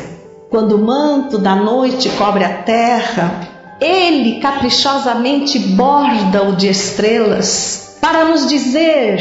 [0.49, 3.47] Quando o manto da noite cobre a terra,
[3.79, 9.17] ele caprichosamente borda-o de estrelas para nos dizer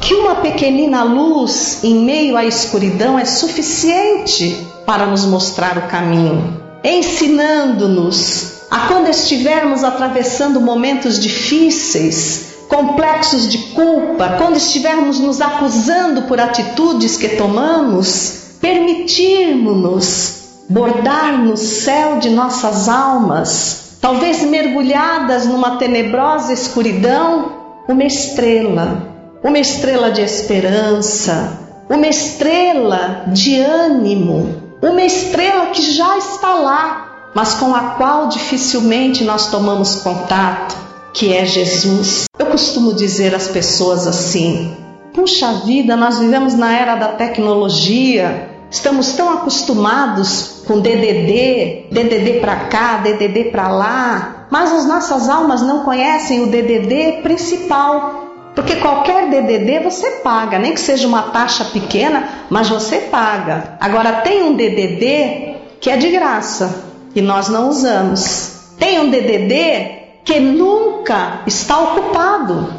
[0.00, 6.62] que uma pequenina luz em meio à escuridão é suficiente para nos mostrar o caminho,
[6.84, 16.38] ensinando-nos a quando estivermos atravessando momentos difíceis, complexos de culpa, quando estivermos nos acusando por
[16.40, 20.38] atitudes que tomamos, permitirmos-nos
[20.68, 27.52] bordar no céu de nossas almas, talvez mergulhadas numa tenebrosa escuridão,
[27.88, 29.08] uma estrela,
[29.42, 31.58] uma estrela de esperança,
[31.88, 39.22] uma estrela de ânimo, uma estrela que já está lá mas com a qual dificilmente
[39.24, 40.76] nós tomamos contato,
[41.12, 42.24] que é Jesus.
[42.38, 44.76] Eu costumo dizer às pessoas assim:
[45.14, 52.56] puxa vida, nós vivemos na era da tecnologia, estamos tão acostumados com DDD, DDD para
[52.66, 58.26] cá, DDD para lá, mas as nossas almas não conhecem o DDD principal.
[58.54, 63.76] Porque qualquer DDD você paga, nem que seja uma taxa pequena, mas você paga.
[63.78, 66.84] Agora tem um DDD que é de graça,
[67.14, 68.74] e nós não usamos.
[68.78, 69.97] Tem um DDD
[70.28, 72.70] que nunca está ocupado,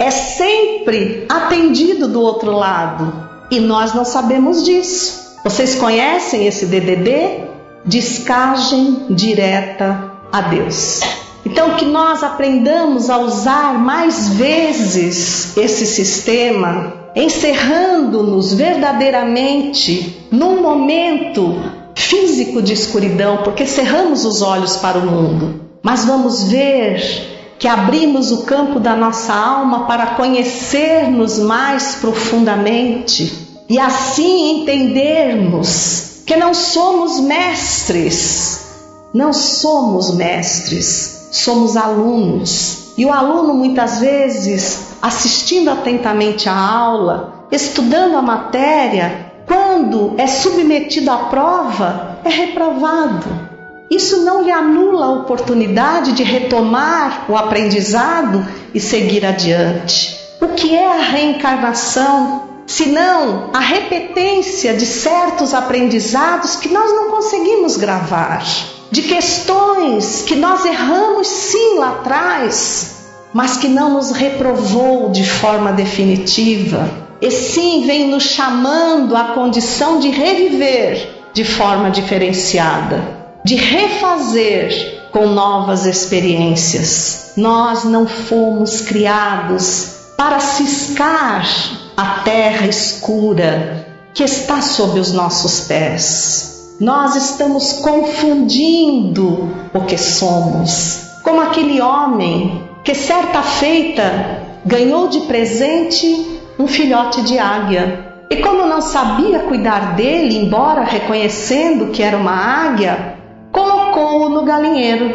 [0.00, 5.38] é sempre atendido do outro lado e nós não sabemos disso.
[5.44, 7.44] Vocês conhecem esse DDD?
[7.84, 11.00] Descagem direta a Deus.
[11.46, 21.62] Então, que nós aprendamos a usar mais vezes esse sistema, encerrando-nos verdadeiramente num momento
[21.94, 28.30] físico de escuridão, porque cerramos os olhos para o mundo, mas vamos ver que abrimos
[28.30, 37.20] o campo da nossa alma para conhecer-nos mais profundamente e assim entendermos que não somos
[37.20, 38.66] mestres,
[39.12, 42.94] não somos mestres, somos alunos.
[42.96, 51.10] E o aluno muitas vezes assistindo atentamente à aula, estudando a matéria, quando é submetido
[51.10, 53.47] à prova, é reprovado.
[53.90, 60.18] Isso não lhe anula a oportunidade de retomar o aprendizado e seguir adiante.
[60.40, 62.48] O que é a reencarnação?
[62.66, 68.44] Senão a repetência de certos aprendizados que nós não conseguimos gravar,
[68.90, 75.72] de questões que nós erramos sim lá atrás, mas que não nos reprovou de forma
[75.72, 83.17] definitiva e sim vem nos chamando à condição de reviver de forma diferenciada,
[83.48, 87.32] de refazer com novas experiências.
[87.34, 91.48] Nós não fomos criados para ciscar
[91.96, 96.76] a terra escura que está sob os nossos pés.
[96.78, 106.38] Nós estamos confundindo o que somos, como aquele homem que certa feita ganhou de presente
[106.58, 108.08] um filhote de águia.
[108.28, 113.16] E como não sabia cuidar dele, embora reconhecendo que era uma águia,
[113.58, 115.14] colocou-o no galinheiro.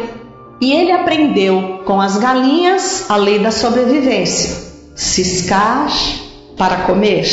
[0.60, 4.54] E ele aprendeu com as galinhas a lei da sobrevivência:
[4.94, 5.90] ciscar
[6.56, 7.26] para comer.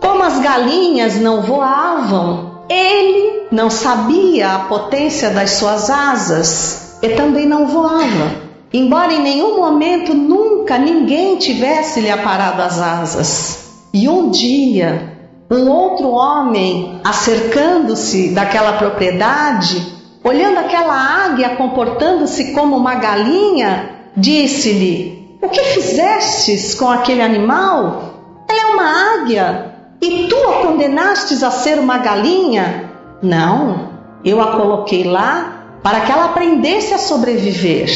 [0.00, 7.46] Como as galinhas não voavam, ele não sabia a potência das suas asas e também
[7.46, 13.58] não voava embora em nenhum momento nunca ninguém tivesse lhe aparado as asas.
[13.92, 15.18] E um dia,
[15.50, 25.48] um outro homem, acercando-se daquela propriedade, olhando aquela águia comportando-se como uma galinha, disse-lhe: O
[25.48, 28.44] que fizestes com aquele animal?
[28.48, 32.90] Ela é uma águia e tu a condenastes a ser uma galinha?
[33.22, 33.90] Não,
[34.24, 37.88] eu a coloquei lá para que ela aprendesse a sobreviver.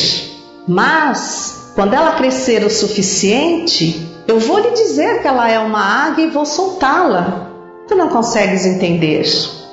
[0.68, 6.24] Mas, quando ela crescer o suficiente, eu vou lhe dizer que ela é uma águia
[6.24, 7.50] e vou soltá-la.
[7.86, 9.24] Tu não consegues entender.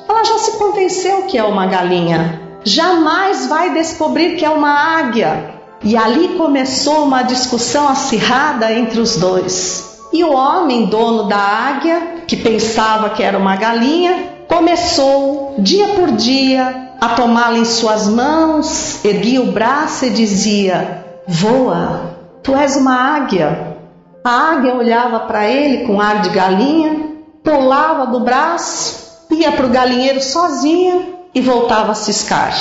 [0.07, 2.42] Ela já se convenceu que é uma galinha.
[2.65, 5.53] Jamais vai descobrir que é uma águia.
[5.83, 9.99] E ali começou uma discussão acirrada entre os dois.
[10.13, 16.11] E o homem, dono da águia, que pensava que era uma galinha, começou, dia por
[16.11, 22.95] dia, a tomá-la em suas mãos, erguia o braço e dizia: Voa, tu és uma
[22.95, 23.75] águia.
[24.23, 27.11] A águia olhava para ele com ar de galinha,
[27.43, 32.53] pulava do braço, ia para o galinheiro sozinha e voltava a ciscar.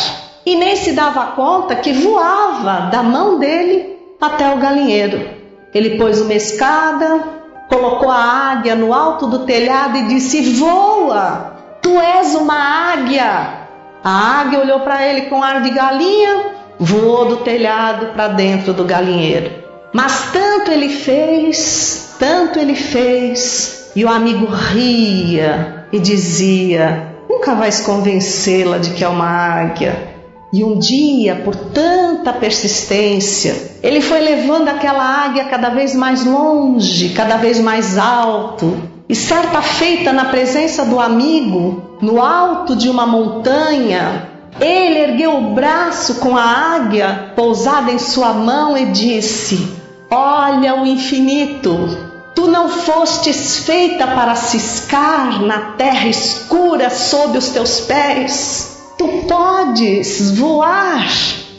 [0.44, 5.28] E nem se dava conta que voava da mão dele até o galinheiro.
[5.72, 7.22] Ele pôs uma escada,
[7.68, 12.54] colocou a águia no alto do telhado e disse: Voa, tu és uma
[12.92, 13.62] águia.
[14.04, 18.84] A águia olhou para ele com ar de galinha, voou do telhado para dentro do
[18.84, 19.62] galinheiro.
[19.92, 27.11] Mas tanto ele fez, tanto ele fez, e o amigo ria e dizia:
[27.42, 30.14] Nunca vais convencê-la de que é uma águia.
[30.52, 37.08] E um dia, por tanta persistência, ele foi levando aquela águia cada vez mais longe,
[37.08, 38.80] cada vez mais alto.
[39.08, 44.28] E certa feita, na presença do amigo, no alto de uma montanha,
[44.60, 49.68] ele ergueu o braço com a águia pousada em sua mão e disse:
[50.08, 52.11] Olha o infinito.
[52.34, 58.72] Tu não fostes feita para ciscar na terra escura sob os teus pés
[59.02, 61.08] tu podes voar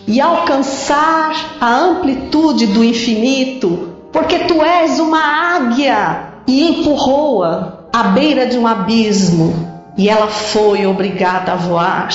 [0.08, 5.20] e alcançar a amplitude do infinito, porque tu és uma
[5.56, 6.34] águia.
[6.46, 12.10] E empurrou-a à beira de um abismo, e ela foi obrigada a voar.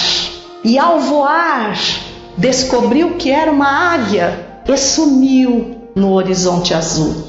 [0.62, 1.78] E ao voar,
[2.36, 7.27] descobriu que era uma águia e sumiu no horizonte azul.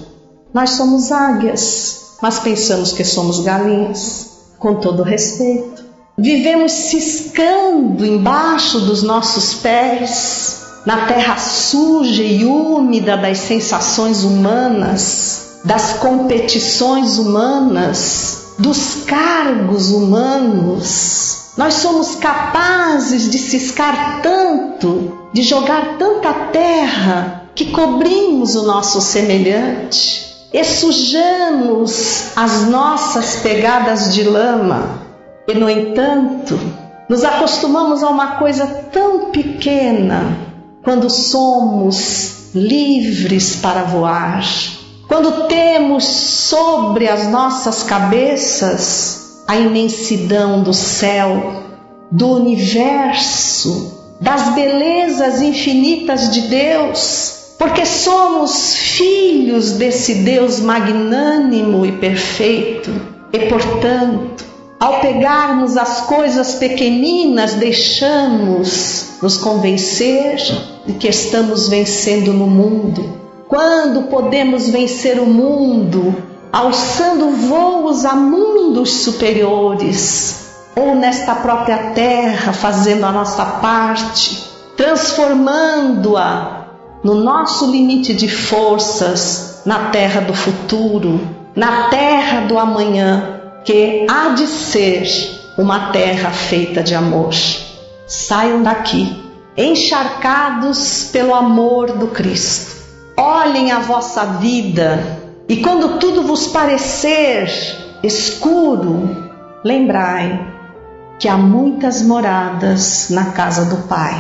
[0.52, 5.86] Nós somos águias, mas pensamos que somos galinhas, com todo respeito.
[6.18, 15.94] Vivemos ciscando embaixo dos nossos pés, na terra suja e úmida das sensações humanas, das
[15.94, 21.52] competições humanas, dos cargos humanos.
[21.58, 30.29] Nós somos capazes de ciscar tanto, de jogar tanta terra, que cobrimos o nosso semelhante
[30.54, 35.08] e sujamos as nossas pegadas de lama.
[35.48, 36.60] E, no entanto,
[37.08, 40.38] nos acostumamos a uma coisa tão pequena
[40.84, 44.44] quando somos livres para voar,
[45.08, 49.20] quando temos sobre as nossas cabeças
[49.50, 51.64] a imensidão do céu,
[52.12, 62.90] do universo, das belezas infinitas de Deus, porque somos filhos desse Deus magnânimo e perfeito,
[63.34, 64.46] e portanto
[64.80, 70.38] ao pegarmos as coisas pequeninas, deixamos nos convencer
[70.86, 73.20] de que estamos vencendo no mundo.
[73.50, 76.16] Quando podemos vencer o mundo,
[76.50, 80.48] alçando voos a mundos superiores,
[80.78, 84.42] ou nesta própria terra, fazendo a nossa parte,
[84.78, 86.59] transformando-a
[87.04, 91.20] no nosso limite de forças, na terra do futuro,
[91.56, 95.08] na terra do amanhã que há de ser
[95.58, 97.34] uma terra feita de amor.
[98.08, 99.16] Saiam daqui,
[99.58, 102.78] encharcados pelo amor do Cristo.
[103.18, 107.50] Olhem a vossa vida e quando tudo vos parecer
[108.02, 109.32] escuro,
[109.64, 110.48] lembrai
[111.20, 114.16] que há muitas moradas na casa do Pai.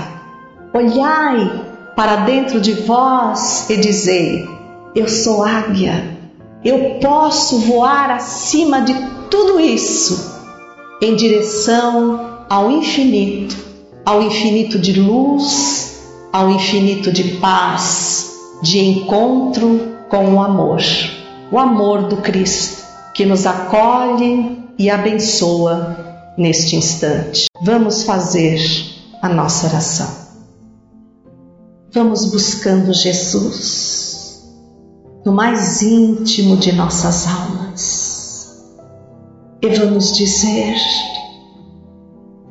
[0.73, 1.68] Olhai
[1.99, 4.47] para dentro de vós e dizei:
[4.95, 6.17] Eu sou águia,
[6.63, 8.95] eu posso voar acima de
[9.29, 10.39] tudo isso
[11.01, 13.53] em direção ao infinito,
[14.05, 15.99] ao infinito de luz,
[16.31, 18.31] ao infinito de paz,
[18.63, 20.81] de encontro com o amor,
[21.51, 22.81] o amor do Cristo
[23.13, 27.47] que nos acolhe e abençoa neste instante.
[27.61, 28.57] Vamos fazer
[29.21, 30.28] a nossa oração.
[31.91, 34.47] Vamos buscando Jesus
[35.25, 38.63] no mais íntimo de nossas almas
[39.59, 40.75] e vamos dizer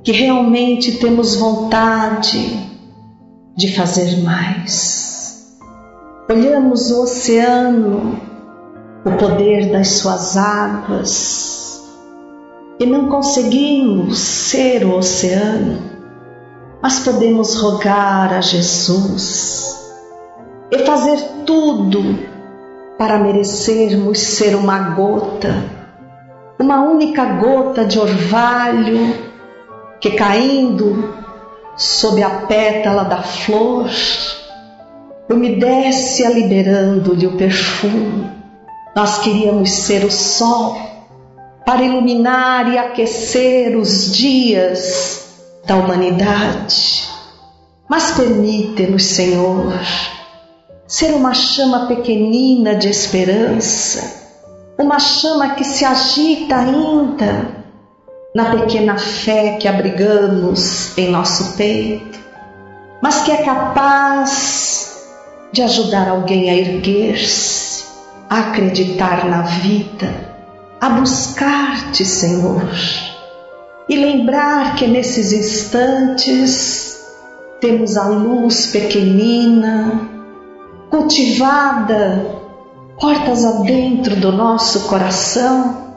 [0.03, 2.69] que realmente temos vontade
[3.57, 5.57] de fazer mais.
[6.29, 8.21] Olhamos o oceano,
[9.05, 11.81] o poder das suas águas,
[12.81, 15.98] e não conseguimos ser o oceano,
[16.83, 19.77] mas podemos rogar a Jesus
[20.71, 22.19] e fazer tudo
[22.99, 25.79] para merecermos ser uma gota
[26.59, 29.15] uma única gota de orvalho
[30.01, 31.15] que caindo
[31.77, 33.89] sob a pétala da flor
[35.31, 38.31] umedece a liberando-lhe o perfume.
[38.97, 40.77] Nós queríamos ser o sol
[41.65, 45.28] para iluminar e aquecer os dias
[45.69, 47.07] da humanidade.
[47.89, 49.79] Mas permite-nos, Senhor,
[50.87, 54.33] ser uma chama pequenina de esperança,
[54.79, 57.59] uma chama que se agita ainda
[58.35, 62.19] na pequena fé que abrigamos em nosso peito,
[63.03, 65.07] mas que é capaz
[65.53, 67.85] de ajudar alguém a erguer-se,
[68.29, 70.15] a acreditar na vida,
[70.81, 72.63] a buscar-te, Senhor,
[73.89, 77.07] e lembrar que nesses instantes
[77.61, 80.09] temos a luz pequenina,
[80.91, 82.39] cultivada,
[83.01, 85.89] portas adentro do nosso coração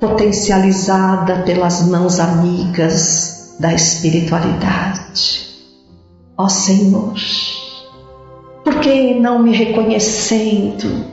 [0.00, 5.44] potencializada pelas mãos amigas da espiritualidade.
[6.36, 7.14] Ó Senhor,
[8.64, 11.04] porque não me reconhecendo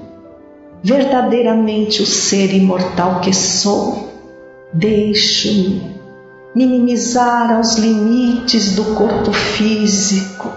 [0.83, 4.09] verdadeiramente o ser imortal que sou,
[4.73, 5.90] deixo-me
[6.53, 10.51] minimizar aos limites do corpo físico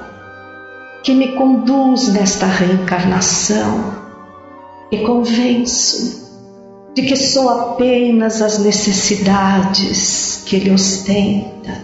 [1.02, 3.94] que me conduz nesta reencarnação
[4.90, 6.24] e convenço-me
[6.94, 11.82] de que sou apenas as necessidades que Ele ostenta.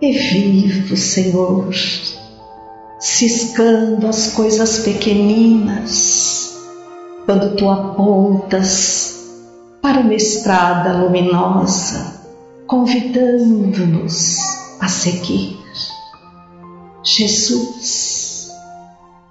[0.00, 1.68] E vivo, Senhor,
[2.98, 6.56] ciscando as coisas pequeninas,
[7.26, 9.26] quando Tu apontas
[9.82, 12.19] para uma estrada luminosa,
[12.70, 14.38] convidando-nos
[14.78, 15.58] a seguir.
[17.02, 18.48] Jesus,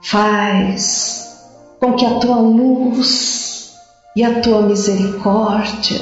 [0.02, 1.40] faz
[1.80, 3.76] com que a Tua luz
[4.14, 6.02] e a tua misericórdia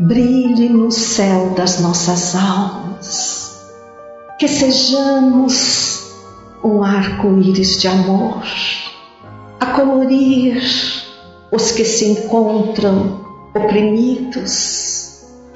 [0.00, 3.64] brilhe no céu das nossas almas.
[4.36, 6.16] Que sejamos
[6.64, 8.42] um arco-íris de amor
[9.60, 10.60] a colorir
[11.52, 15.05] os que se encontram oprimidos,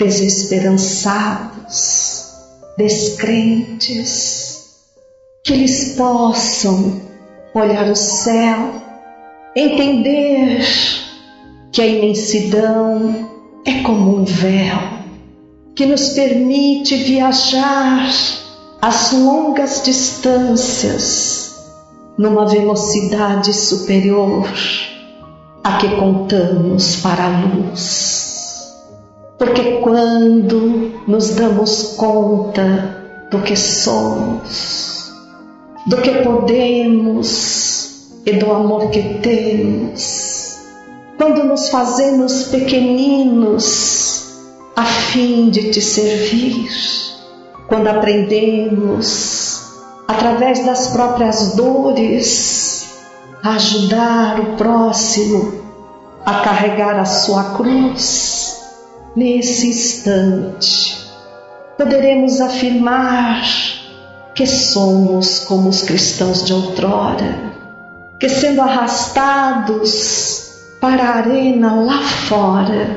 [0.01, 2.24] desesperançados,
[2.78, 4.70] descrentes,
[5.44, 7.03] que eles possam
[7.55, 8.80] olhar o céu,
[9.55, 10.64] entender
[11.70, 13.28] que a imensidão
[13.66, 14.78] é como um véu
[15.76, 18.09] que nos permite viajar
[18.80, 21.61] as longas distâncias
[22.16, 24.51] numa velocidade superior
[25.62, 28.29] a que contamos para a luz.
[29.41, 35.11] Porque quando nos damos conta do que somos,
[35.86, 40.59] do que podemos e do amor que temos,
[41.16, 44.26] quando nos fazemos pequeninos
[44.76, 46.68] a fim de te servir,
[47.66, 49.62] quando aprendemos,
[50.07, 52.91] através das próprias dores,
[53.43, 55.55] a ajudar o próximo
[56.26, 58.59] a carregar a sua cruz,
[59.16, 60.96] nesse instante,
[61.76, 63.42] poderemos afirmar
[64.34, 67.38] que somos como os cristãos de outrora,
[68.18, 70.50] que sendo arrastados
[70.80, 72.96] para a arena lá fora,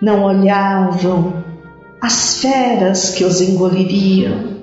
[0.00, 1.44] não olhavam
[2.00, 4.54] as feras que os engoliriam,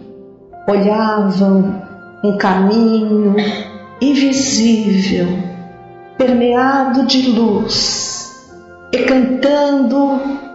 [0.68, 1.82] olhavam
[2.24, 3.36] um caminho
[4.00, 5.28] invisível,
[6.18, 8.32] permeado de luz,
[8.94, 10.51] e cantando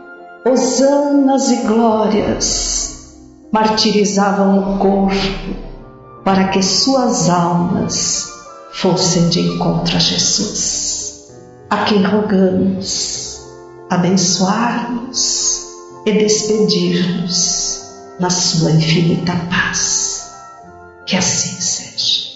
[0.48, 3.16] hosanas e glórias,
[3.52, 5.56] martirizavam o corpo
[6.24, 8.32] para que suas almas
[8.72, 10.96] fossem de encontro a Jesus
[11.68, 13.40] a quem rogamos
[13.90, 15.66] abençoar-nos
[16.04, 17.80] e despedir-nos
[18.20, 20.30] na sua infinita paz.
[21.06, 22.26] Que assim seja.